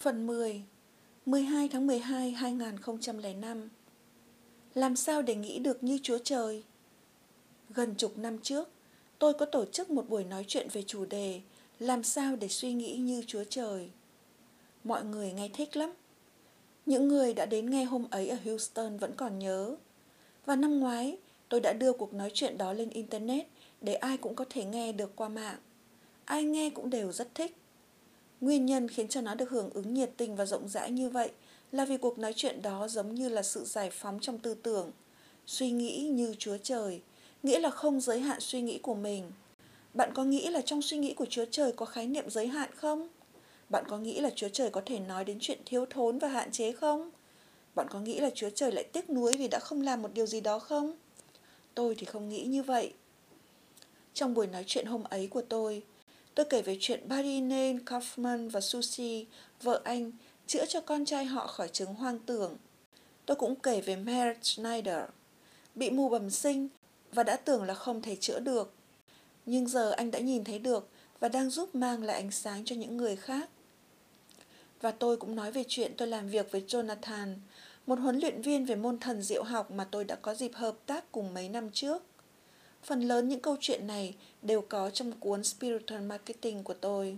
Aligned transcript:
Phần 0.00 0.26
10 0.26 0.62
12 1.26 1.68
tháng 1.68 1.86
12 1.86 2.30
2005 2.30 3.68
Làm 4.74 4.96
sao 4.96 5.22
để 5.22 5.34
nghĩ 5.34 5.58
được 5.58 5.84
như 5.84 5.98
Chúa 6.02 6.18
Trời? 6.24 6.62
Gần 7.70 7.94
chục 7.94 8.18
năm 8.18 8.38
trước, 8.38 8.68
tôi 9.18 9.34
có 9.34 9.46
tổ 9.46 9.64
chức 9.64 9.90
một 9.90 10.08
buổi 10.08 10.24
nói 10.24 10.44
chuyện 10.48 10.68
về 10.72 10.82
chủ 10.82 11.04
đề 11.04 11.40
Làm 11.78 12.02
sao 12.02 12.36
để 12.36 12.48
suy 12.48 12.72
nghĩ 12.72 12.96
như 12.96 13.24
Chúa 13.26 13.44
Trời. 13.44 13.90
Mọi 14.84 15.04
người 15.04 15.32
nghe 15.32 15.48
thích 15.48 15.76
lắm. 15.76 15.92
Những 16.86 17.08
người 17.08 17.34
đã 17.34 17.46
đến 17.46 17.70
nghe 17.70 17.84
hôm 17.84 18.06
ấy 18.10 18.28
ở 18.28 18.36
Houston 18.44 18.96
vẫn 18.96 19.12
còn 19.16 19.38
nhớ. 19.38 19.76
Và 20.46 20.56
năm 20.56 20.80
ngoái, 20.80 21.18
tôi 21.48 21.60
đã 21.60 21.72
đưa 21.72 21.92
cuộc 21.92 22.14
nói 22.14 22.30
chuyện 22.34 22.58
đó 22.58 22.72
lên 22.72 22.90
Internet 22.90 23.46
để 23.80 23.94
ai 23.94 24.16
cũng 24.16 24.34
có 24.34 24.44
thể 24.50 24.64
nghe 24.64 24.92
được 24.92 25.16
qua 25.16 25.28
mạng. 25.28 25.58
Ai 26.24 26.44
nghe 26.44 26.70
cũng 26.70 26.90
đều 26.90 27.12
rất 27.12 27.34
thích. 27.34 27.56
Nguyên 28.40 28.66
nhân 28.66 28.88
khiến 28.88 29.08
cho 29.08 29.20
nó 29.20 29.34
được 29.34 29.50
hưởng 29.50 29.70
ứng 29.70 29.94
nhiệt 29.94 30.10
tình 30.16 30.36
và 30.36 30.46
rộng 30.46 30.68
rãi 30.68 30.90
như 30.90 31.08
vậy 31.08 31.30
là 31.72 31.84
vì 31.84 31.96
cuộc 31.96 32.18
nói 32.18 32.32
chuyện 32.36 32.62
đó 32.62 32.88
giống 32.88 33.14
như 33.14 33.28
là 33.28 33.42
sự 33.42 33.64
giải 33.64 33.90
phóng 33.90 34.18
trong 34.20 34.38
tư 34.38 34.54
tưởng, 34.54 34.90
suy 35.46 35.70
nghĩ 35.70 36.08
như 36.12 36.34
Chúa 36.38 36.56
Trời, 36.62 37.00
nghĩa 37.42 37.58
là 37.58 37.70
không 37.70 38.00
giới 38.00 38.20
hạn 38.20 38.40
suy 38.40 38.60
nghĩ 38.60 38.78
của 38.78 38.94
mình. 38.94 39.32
Bạn 39.94 40.10
có 40.14 40.24
nghĩ 40.24 40.48
là 40.48 40.60
trong 40.60 40.82
suy 40.82 40.96
nghĩ 40.96 41.14
của 41.14 41.26
Chúa 41.30 41.44
Trời 41.50 41.72
có 41.72 41.86
khái 41.86 42.06
niệm 42.06 42.30
giới 42.30 42.46
hạn 42.46 42.70
không? 42.74 43.08
Bạn 43.68 43.84
có 43.88 43.98
nghĩ 43.98 44.20
là 44.20 44.30
Chúa 44.36 44.48
Trời 44.48 44.70
có 44.70 44.82
thể 44.86 44.98
nói 44.98 45.24
đến 45.24 45.38
chuyện 45.40 45.58
thiếu 45.66 45.86
thốn 45.90 46.18
và 46.18 46.28
hạn 46.28 46.50
chế 46.52 46.72
không? 46.72 47.10
Bạn 47.74 47.86
có 47.90 48.00
nghĩ 48.00 48.20
là 48.20 48.30
Chúa 48.34 48.50
Trời 48.54 48.72
lại 48.72 48.84
tiếc 48.84 49.10
nuối 49.10 49.32
vì 49.38 49.48
đã 49.48 49.58
không 49.58 49.82
làm 49.82 50.02
một 50.02 50.10
điều 50.14 50.26
gì 50.26 50.40
đó 50.40 50.58
không? 50.58 50.96
Tôi 51.74 51.94
thì 51.94 52.04
không 52.06 52.28
nghĩ 52.28 52.44
như 52.44 52.62
vậy. 52.62 52.92
Trong 54.14 54.34
buổi 54.34 54.46
nói 54.46 54.64
chuyện 54.66 54.86
hôm 54.86 55.04
ấy 55.04 55.26
của 55.26 55.42
tôi, 55.42 55.82
tôi 56.36 56.46
kể 56.50 56.62
về 56.62 56.76
chuyện 56.80 57.08
Barine 57.08 57.72
Kaufman 57.86 58.50
và 58.50 58.60
Susie, 58.60 59.24
vợ 59.62 59.80
anh, 59.84 60.12
chữa 60.46 60.66
cho 60.66 60.80
con 60.80 61.04
trai 61.04 61.24
họ 61.24 61.46
khỏi 61.46 61.68
chứng 61.68 61.94
hoang 61.94 62.18
tưởng. 62.18 62.56
Tôi 63.26 63.36
cũng 63.36 63.54
kể 63.56 63.80
về 63.80 63.96
Mary 63.96 64.40
Schneider, 64.42 65.04
bị 65.74 65.90
mù 65.90 66.08
bẩm 66.08 66.30
sinh 66.30 66.68
và 67.12 67.22
đã 67.22 67.36
tưởng 67.36 67.62
là 67.62 67.74
không 67.74 68.02
thể 68.02 68.16
chữa 68.16 68.40
được. 68.40 68.72
Nhưng 69.46 69.68
giờ 69.68 69.90
anh 69.90 70.10
đã 70.10 70.18
nhìn 70.18 70.44
thấy 70.44 70.58
được 70.58 70.88
và 71.20 71.28
đang 71.28 71.50
giúp 71.50 71.74
mang 71.74 72.02
lại 72.02 72.16
ánh 72.16 72.30
sáng 72.30 72.64
cho 72.64 72.76
những 72.76 72.96
người 72.96 73.16
khác. 73.16 73.48
Và 74.80 74.90
tôi 74.90 75.16
cũng 75.16 75.34
nói 75.34 75.52
về 75.52 75.64
chuyện 75.68 75.92
tôi 75.96 76.08
làm 76.08 76.28
việc 76.28 76.52
với 76.52 76.64
Jonathan, 76.68 77.34
một 77.86 77.98
huấn 77.98 78.18
luyện 78.18 78.42
viên 78.42 78.64
về 78.64 78.74
môn 78.74 78.98
thần 78.98 79.22
diệu 79.22 79.42
học 79.42 79.70
mà 79.70 79.84
tôi 79.90 80.04
đã 80.04 80.14
có 80.14 80.34
dịp 80.34 80.54
hợp 80.54 80.76
tác 80.86 81.12
cùng 81.12 81.34
mấy 81.34 81.48
năm 81.48 81.70
trước. 81.72 82.02
Phần 82.86 83.00
lớn 83.00 83.28
những 83.28 83.40
câu 83.40 83.56
chuyện 83.60 83.86
này 83.86 84.14
đều 84.42 84.60
có 84.60 84.90
trong 84.90 85.12
cuốn 85.12 85.44
Spiritual 85.44 86.02
Marketing 86.02 86.62
của 86.62 86.74
tôi. 86.74 87.16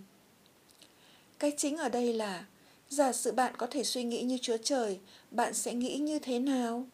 Cái 1.38 1.52
chính 1.56 1.76
ở 1.76 1.88
đây 1.88 2.12
là, 2.12 2.44
giả 2.88 3.12
sử 3.12 3.32
bạn 3.32 3.54
có 3.56 3.66
thể 3.66 3.84
suy 3.84 4.04
nghĩ 4.04 4.22
như 4.22 4.38
Chúa 4.42 4.56
Trời, 4.56 4.98
bạn 5.30 5.54
sẽ 5.54 5.74
nghĩ 5.74 5.98
như 5.98 6.18
thế 6.18 6.38
nào? 6.38 6.86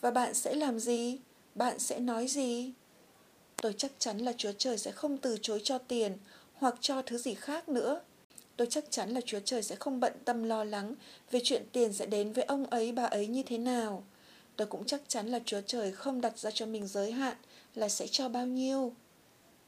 Và 0.00 0.10
bạn 0.10 0.34
sẽ 0.34 0.54
làm 0.54 0.78
gì? 0.78 1.18
Bạn 1.54 1.78
sẽ 1.78 2.00
nói 2.00 2.28
gì? 2.28 2.72
Tôi 3.56 3.74
chắc 3.78 3.92
chắn 3.98 4.18
là 4.18 4.32
Chúa 4.36 4.52
Trời 4.58 4.78
sẽ 4.78 4.90
không 4.90 5.18
từ 5.18 5.38
chối 5.42 5.60
cho 5.64 5.78
tiền 5.78 6.12
hoặc 6.54 6.74
cho 6.80 7.02
thứ 7.02 7.18
gì 7.18 7.34
khác 7.34 7.68
nữa. 7.68 8.00
Tôi 8.56 8.66
chắc 8.70 8.84
chắn 8.90 9.10
là 9.10 9.20
Chúa 9.26 9.40
Trời 9.44 9.62
sẽ 9.62 9.76
không 9.76 10.00
bận 10.00 10.12
tâm 10.24 10.42
lo 10.42 10.64
lắng 10.64 10.94
về 11.30 11.40
chuyện 11.44 11.62
tiền 11.72 11.92
sẽ 11.92 12.06
đến 12.06 12.32
với 12.32 12.44
ông 12.44 12.66
ấy 12.66 12.92
bà 12.92 13.04
ấy 13.04 13.26
như 13.26 13.42
thế 13.42 13.58
nào. 13.58 14.04
Tôi 14.58 14.66
cũng 14.66 14.84
chắc 14.84 15.00
chắn 15.08 15.26
là 15.26 15.40
Chúa 15.44 15.60
Trời 15.66 15.92
không 15.92 16.20
đặt 16.20 16.38
ra 16.38 16.50
cho 16.50 16.66
mình 16.66 16.86
giới 16.86 17.12
hạn 17.12 17.36
là 17.74 17.88
sẽ 17.88 18.06
cho 18.06 18.28
bao 18.28 18.46
nhiêu. 18.46 18.92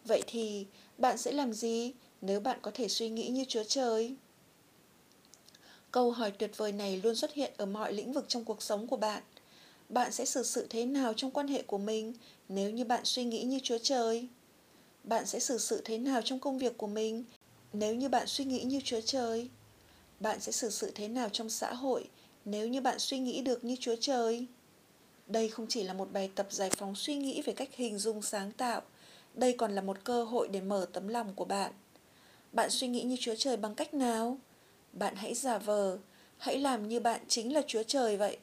Vậy 0.05 0.23
thì, 0.27 0.67
bạn 0.99 1.19
sẽ 1.19 1.33
làm 1.33 1.53
gì 1.53 1.93
nếu 2.21 2.41
bạn 2.41 2.59
có 2.63 2.71
thể 2.75 2.89
suy 2.89 3.09
nghĩ 3.09 3.29
như 3.29 3.45
Chúa 3.49 3.65
Trời? 3.65 4.15
Câu 5.91 6.11
hỏi 6.11 6.31
tuyệt 6.31 6.51
vời 6.57 6.73
này 6.73 7.01
luôn 7.05 7.15
xuất 7.15 7.35
hiện 7.35 7.53
ở 7.57 7.67
mọi 7.67 7.93
lĩnh 7.93 8.13
vực 8.13 8.25
trong 8.29 8.45
cuộc 8.45 8.63
sống 8.63 8.87
của 8.87 8.97
bạn. 8.97 9.23
Bạn 9.89 10.13
sẽ 10.13 10.25
xử 10.25 10.43
sự 10.43 10.67
thế 10.71 10.87
nào 10.87 11.13
trong 11.17 11.31
quan 11.31 11.49
hệ 11.49 11.63
của 11.63 11.79
mình 11.79 12.15
nếu 12.49 12.71
như 12.71 12.85
bạn 12.85 13.05
suy 13.05 13.25
nghĩ 13.25 13.43
như 13.43 13.61
Chúa 13.62 13.79
Trời? 13.83 14.29
Bạn 15.05 15.27
sẽ 15.27 15.39
xử 15.39 15.59
sự 15.59 15.83
thế 15.84 15.99
nào 15.99 16.23
trong 16.25 16.39
công 16.39 16.59
việc 16.59 16.79
của 16.79 16.87
mình 16.87 17.25
nếu 17.73 17.95
như 17.95 18.09
bạn 18.09 18.27
suy 18.27 18.45
nghĩ 18.45 18.62
như 18.62 18.81
Chúa 18.84 19.00
Trời? 19.00 19.49
Bạn 20.21 20.41
sẽ 20.41 20.53
xử 20.53 20.71
sự 20.71 20.93
thế 20.95 21.09
nào 21.09 21.29
trong 21.29 21.50
xã 21.50 21.75
hội 21.75 22.09
nếu 22.45 22.69
như 22.69 22.81
bạn 22.81 22.99
suy 22.99 23.19
nghĩ 23.19 23.41
được 23.41 23.65
như 23.65 23.77
Chúa 23.81 23.97
Trời? 24.00 24.47
Đây 25.31 25.49
không 25.49 25.67
chỉ 25.69 25.83
là 25.83 25.93
một 25.93 26.13
bài 26.13 26.31
tập 26.35 26.47
giải 26.51 26.71
phóng 26.71 26.95
suy 26.95 27.17
nghĩ 27.17 27.43
về 27.43 27.53
cách 27.53 27.69
hình 27.73 27.99
dung 27.99 28.23
sáng 28.23 28.53
tạo, 28.53 28.83
đây 29.35 29.55
còn 29.59 29.73
là 29.73 29.83
một 29.83 29.97
cơ 30.05 30.25
hội 30.25 30.49
để 30.49 30.61
mở 30.61 30.87
tấm 30.93 31.09
lòng 31.09 31.35
của 31.35 31.45
bạn. 31.45 31.73
Bạn 32.53 32.71
suy 32.71 32.89
nghĩ 32.89 33.03
như 33.03 33.17
Chúa 33.21 33.35
Trời 33.35 33.57
bằng 33.57 33.75
cách 33.75 33.95
nào? 33.95 34.39
Bạn 34.93 35.15
hãy 35.17 35.35
giả 35.35 35.59
vờ, 35.59 35.99
hãy 36.39 36.59
làm 36.59 36.89
như 36.89 37.01
bạn 37.01 37.21
chính 37.29 37.55
là 37.55 37.63
Chúa 37.67 37.83
Trời 37.83 38.17
vậy. 38.17 38.39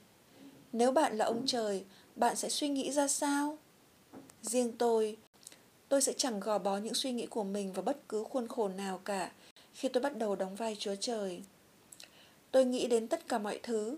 Nếu 0.74 0.92
bạn 0.92 1.18
là 1.18 1.26
ông 1.26 1.44
trời, 1.46 1.84
bạn 2.16 2.36
sẽ 2.36 2.50
suy 2.50 2.70
nghĩ 2.70 2.92
ra 2.92 3.08
sao? 3.08 3.58
Riêng 4.42 4.72
tôi, 4.78 5.18
tôi 5.90 6.02
sẽ 6.02 6.14
chẳng 6.14 6.40
gò 6.40 6.58
bó 6.58 6.78
những 6.78 6.94
suy 6.94 7.12
nghĩ 7.12 7.26
của 7.26 7.44
mình 7.44 7.74
vào 7.74 7.84
bất 7.84 7.98
cứ 8.10 8.24
khuôn 8.24 8.48
khổ 8.48 8.68
nào 8.68 9.02
cả 9.06 9.32
khi 9.74 9.90
tôi 9.90 10.04
bắt 10.04 10.18
đầu 10.18 10.36
đóng 10.36 10.56
vai 10.56 10.76
Chúa 10.80 10.96
Trời. 10.96 11.42
Tôi 12.52 12.66
nghĩ 12.66 12.88
đến 12.88 13.08
tất 13.08 13.28
cả 13.28 13.38
mọi 13.38 13.60
thứ. 13.64 13.98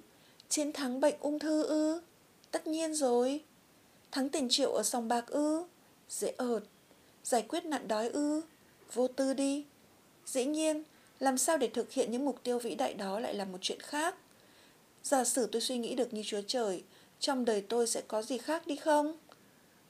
Chiến 0.50 0.74
thắng 0.74 1.00
bệnh 1.00 1.16
ung 1.20 1.40
thư 1.40 1.64
ư? 1.64 2.02
Tất 2.52 2.68
nhiên 2.68 2.94
rồi. 2.94 3.44
Thắng 4.12 4.30
tiền 4.30 4.48
triệu 4.50 4.72
ở 4.74 4.84
sòng 4.84 5.08
bạc 5.08 5.28
ư? 5.28 5.64
Dễ 6.10 6.34
ợt. 6.38 6.64
Giải 7.24 7.42
quyết 7.42 7.66
nạn 7.66 7.88
đói 7.88 8.10
ư? 8.10 8.42
Vô 8.94 9.08
tư 9.08 9.34
đi. 9.34 9.66
Dĩ 10.26 10.46
nhiên, 10.46 10.84
làm 11.20 11.38
sao 11.38 11.58
để 11.58 11.68
thực 11.68 11.92
hiện 11.92 12.12
những 12.12 12.26
mục 12.26 12.44
tiêu 12.44 12.60
vĩ 12.60 12.76
đại 12.76 12.94
đó 12.94 13.20
lại 13.20 13.34
là 13.34 13.46
một 13.46 13.58
chuyện 13.62 13.80
khác. 13.80 14.16
Giả 15.04 15.24
sử 15.24 15.48
tôi 15.52 15.62
suy 15.62 15.78
nghĩ 15.78 15.96
được 15.96 16.14
như 16.14 16.24
Chúa 16.26 16.42
Trời, 16.48 16.84
trong 17.20 17.46
đời 17.46 17.62
tôi 17.62 17.88
sẽ 17.88 18.02
có 18.08 18.22
gì 18.22 18.38
khác 18.38 18.68
đi 18.68 18.76
không? 18.76 19.18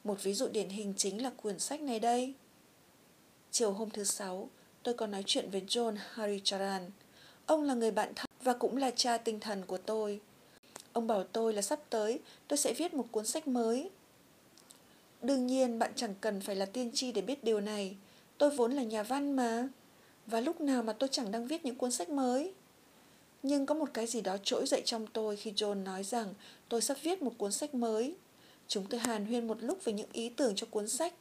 Một 0.03 0.23
ví 0.23 0.33
dụ 0.33 0.47
điển 0.47 0.69
hình 0.69 0.93
chính 0.97 1.23
là 1.23 1.29
quyển 1.29 1.59
sách 1.59 1.81
này 1.81 1.99
đây. 1.99 2.33
Chiều 3.51 3.71
hôm 3.71 3.89
thứ 3.89 4.03
Sáu, 4.03 4.49
tôi 4.83 4.93
có 4.93 5.07
nói 5.07 5.23
chuyện 5.25 5.49
với 5.51 5.61
John 5.67 5.95
Haricharan. 6.09 6.91
Ông 7.45 7.63
là 7.63 7.73
người 7.73 7.91
bạn 7.91 8.13
thân 8.15 8.27
và 8.43 8.53
cũng 8.53 8.77
là 8.77 8.91
cha 8.91 9.17
tinh 9.17 9.39
thần 9.39 9.65
của 9.65 9.77
tôi. 9.77 10.19
Ông 10.93 11.07
bảo 11.07 11.23
tôi 11.23 11.53
là 11.53 11.61
sắp 11.61 11.79
tới 11.89 12.19
tôi 12.47 12.57
sẽ 12.57 12.73
viết 12.73 12.93
một 12.93 13.05
cuốn 13.11 13.25
sách 13.25 13.47
mới. 13.47 13.89
Đương 15.21 15.47
nhiên 15.47 15.79
bạn 15.79 15.91
chẳng 15.95 16.15
cần 16.21 16.41
phải 16.41 16.55
là 16.55 16.65
tiên 16.65 16.91
tri 16.93 17.11
để 17.11 17.21
biết 17.21 17.43
điều 17.43 17.59
này. 17.59 17.95
Tôi 18.37 18.49
vốn 18.49 18.71
là 18.71 18.83
nhà 18.83 19.03
văn 19.03 19.35
mà. 19.35 19.67
Và 20.25 20.39
lúc 20.39 20.61
nào 20.61 20.83
mà 20.83 20.93
tôi 20.93 21.09
chẳng 21.11 21.31
đang 21.31 21.47
viết 21.47 21.65
những 21.65 21.75
cuốn 21.75 21.91
sách 21.91 22.09
mới. 22.09 22.53
Nhưng 23.43 23.65
có 23.65 23.75
một 23.75 23.89
cái 23.93 24.07
gì 24.07 24.21
đó 24.21 24.37
trỗi 24.43 24.65
dậy 24.67 24.81
trong 24.85 25.07
tôi 25.07 25.35
khi 25.35 25.51
John 25.51 25.83
nói 25.83 26.03
rằng 26.03 26.33
tôi 26.69 26.81
sắp 26.81 26.97
viết 27.03 27.21
một 27.21 27.33
cuốn 27.37 27.51
sách 27.51 27.75
mới. 27.75 28.15
Chúng 28.67 28.85
tôi 28.85 28.99
hàn 28.99 29.25
huyên 29.25 29.47
một 29.47 29.57
lúc 29.63 29.83
về 29.83 29.93
những 29.93 30.09
ý 30.13 30.29
tưởng 30.29 30.53
cho 30.55 30.67
cuốn 30.71 30.87
sách. 30.87 31.13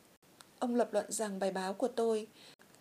Ông 0.59 0.75
lập 0.75 0.89
luận 0.93 1.07
rằng 1.09 1.39
bài 1.39 1.51
báo 1.51 1.75
của 1.75 1.89
tôi, 1.89 2.27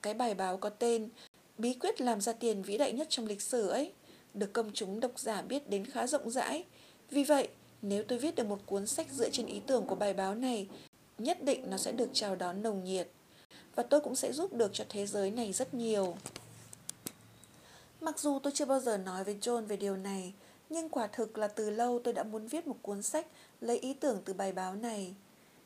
cái 0.02 0.14
bài 0.14 0.34
báo 0.34 0.58
có 0.58 0.70
tên 0.70 1.10
Bí 1.58 1.74
quyết 1.74 2.02
làm 2.02 2.22
ra 2.22 2.34
tiền 2.34 2.62
vĩ 2.62 2.78
đại 2.78 2.92
nhất 2.92 3.08
trong 3.10 3.28
lịch 3.28 3.42
sử 3.42 3.68
ấy, 3.68 3.92
được 4.34 4.54
công 4.54 4.72
chúng 4.74 5.00
độc 5.00 5.20
giả 5.20 5.42
biết 5.42 5.70
đến 5.70 5.86
khá 5.86 6.08
rộng 6.08 6.30
rãi. 6.30 6.64
Vì 7.12 7.24
vậy, 7.24 7.48
nếu 7.82 8.04
tôi 8.08 8.20
viết 8.20 8.36
được 8.36 8.48
một 8.48 8.60
cuốn 8.66 8.88
sách 8.88 9.08
dựa 9.12 9.30
trên 9.30 9.46
ý 9.46 9.62
tưởng 9.68 9.86
của 9.86 9.96
bài 9.96 10.14
báo 10.14 10.36
này, 10.36 10.68
nhất 11.18 11.44
định 11.44 11.70
nó 11.70 11.78
sẽ 11.78 11.92
được 11.92 12.10
chào 12.14 12.36
đón 12.36 12.62
nồng 12.62 12.84
nhiệt. 12.84 13.10
Và 13.76 13.84
tôi 13.84 14.02
cũng 14.02 14.16
sẽ 14.16 14.34
giúp 14.34 14.54
được 14.54 14.72
cho 14.74 14.86
thế 14.90 15.06
giới 15.06 15.32
này 15.32 15.54
rất 15.54 15.74
nhiều. 15.74 16.18
Mặc 18.02 18.20
dù 18.20 18.40
tôi 18.40 18.54
chưa 18.56 18.66
bao 18.66 18.80
giờ 18.80 18.98
nói 18.98 19.24
với 19.24 19.38
John 19.42 19.66
về 19.66 19.78
điều 19.78 19.98
này, 19.98 20.34
nhưng 20.70 20.90
quả 20.90 21.08
thực 21.08 21.38
là 21.38 21.48
từ 21.48 21.70
lâu 21.70 22.00
tôi 22.04 22.14
đã 22.14 22.24
muốn 22.24 22.48
viết 22.48 22.68
một 22.68 22.78
cuốn 22.82 23.02
sách 23.02 23.28
lấy 23.62 23.80
ý 23.80 23.94
tưởng 23.94 24.22
từ 24.26 24.34
bài 24.34 24.52
báo 24.52 24.76
này. 24.76 25.16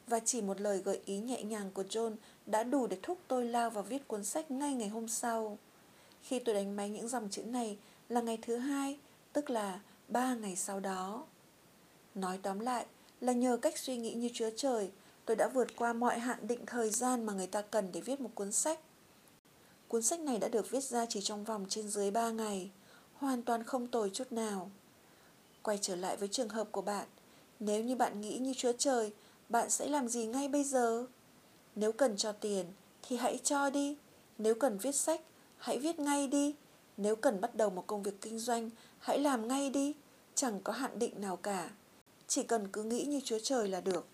Và 0.08 0.20
chỉ 0.20 0.42
một 0.42 0.62
lời 0.62 0.82
gợi 0.86 1.00
ý 1.06 1.18
nhẹ 1.18 1.44
nhàng 1.44 1.72
của 1.74 1.84
John 1.84 2.16
đã 2.46 2.64
đủ 2.64 2.88
để 2.88 2.98
thúc 3.04 3.18
tôi 3.28 3.46
lao 3.46 3.70
vào 3.70 3.84
viết 3.84 4.08
cuốn 4.08 4.24
sách 4.24 4.52
ngay 4.52 4.74
ngày 4.74 4.90
hôm 4.90 5.08
sau. 5.08 5.58
Khi 6.24 6.40
tôi 6.40 6.56
đánh 6.56 6.76
máy 6.76 6.90
những 6.90 7.08
dòng 7.08 7.30
chữ 7.30 7.44
này 7.44 7.78
là 8.10 8.22
ngày 8.22 8.38
thứ 8.42 8.58
hai, 8.58 8.98
tức 9.34 9.50
là 9.50 9.80
ba 10.08 10.36
ngày 10.36 10.56
sau 10.56 10.80
đó. 10.80 11.26
Nói 12.16 12.40
tóm 12.44 12.60
lại 12.60 12.86
là 13.22 13.34
nhờ 13.34 13.58
cách 13.58 13.78
suy 13.78 13.98
nghĩ 13.98 14.14
như 14.14 14.30
Chúa 14.34 14.50
Trời, 14.56 14.92
tôi 15.26 15.36
đã 15.36 15.48
vượt 15.48 15.76
qua 15.76 15.94
mọi 15.94 16.20
hạn 16.20 16.48
định 16.48 16.66
thời 16.66 16.90
gian 16.90 17.26
mà 17.26 17.34
người 17.34 17.48
ta 17.48 17.62
cần 17.62 17.92
để 17.92 18.02
viết 18.02 18.20
một 18.20 18.30
cuốn 18.36 18.52
sách. 18.52 18.80
Cuốn 19.88 20.02
sách 20.02 20.20
này 20.20 20.38
đã 20.38 20.48
được 20.48 20.70
viết 20.70 20.84
ra 20.84 21.06
chỉ 21.06 21.22
trong 21.22 21.44
vòng 21.44 21.66
trên 21.70 21.88
dưới 21.88 22.12
3 22.12 22.30
ngày, 22.30 22.72
hoàn 23.14 23.44
toàn 23.44 23.64
không 23.64 23.88
tồi 23.88 24.12
chút 24.14 24.32
nào. 24.32 24.72
Quay 25.64 25.78
trở 25.82 25.96
lại 25.96 26.18
với 26.18 26.28
trường 26.28 26.50
hợp 26.50 26.68
của 26.72 26.82
bạn, 26.82 27.08
nếu 27.60 27.84
như 27.84 27.96
bạn 27.96 28.22
nghĩ 28.22 28.38
như 28.38 28.54
Chúa 28.54 28.74
Trời, 28.78 29.14
bạn 29.50 29.70
sẽ 29.70 29.88
làm 29.88 30.08
gì 30.08 30.26
ngay 30.26 30.48
bây 30.48 30.64
giờ? 30.64 31.06
Nếu 31.76 31.92
cần 31.92 32.18
cho 32.18 32.32
tiền 32.32 32.66
thì 33.02 33.16
hãy 33.16 33.40
cho 33.44 33.70
đi, 33.70 33.98
nếu 34.38 34.56
cần 34.56 34.78
viết 34.78 34.96
sách, 34.96 35.22
hãy 35.58 35.80
viết 35.80 36.00
ngay 36.00 36.28
đi, 36.28 36.56
nếu 36.98 37.16
cần 37.16 37.42
bắt 37.42 37.56
đầu 37.56 37.70
một 37.70 37.88
công 37.88 38.04
việc 38.04 38.22
kinh 38.22 38.40
doanh, 38.40 38.70
hãy 39.00 39.20
làm 39.20 39.48
ngay 39.48 39.70
đi, 39.70 39.96
chẳng 40.36 40.60
có 40.64 40.74
hạn 40.74 41.00
định 41.00 41.22
nào 41.22 41.38
cả. 41.38 41.70
Chỉ 42.32 42.44
cần 42.44 42.68
cứ 42.68 42.84
nghĩ 42.84 43.06
như 43.06 43.20
Chúa 43.24 43.40
Trời 43.44 43.68
là 43.68 43.82
được. 43.82 44.08